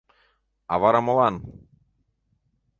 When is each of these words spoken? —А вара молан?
—А 0.71 0.75
вара 0.81 0.99
молан? 1.05 1.35